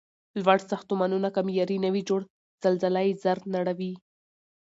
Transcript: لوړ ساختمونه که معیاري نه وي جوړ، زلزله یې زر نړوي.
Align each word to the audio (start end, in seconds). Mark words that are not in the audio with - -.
لوړ 0.43 0.59
ساختمونه 0.69 1.29
که 1.35 1.41
معیاري 1.47 1.77
نه 1.85 1.89
وي 1.93 2.01
جوړ، 2.09 2.21
زلزله 2.63 3.01
یې 3.07 3.19
زر 3.23 3.37
نړوي. 3.55 3.93